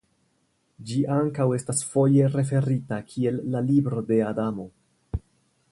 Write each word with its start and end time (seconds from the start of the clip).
Ĝi 0.91 0.95
ankaŭ 1.15 1.45
estas 1.57 1.83
foje 1.91 2.31
referita 2.37 3.01
kiel 3.11 3.39
la 3.57 3.65
"Libro 3.69 4.05
de 4.11 4.21
Adamo". 4.31 4.69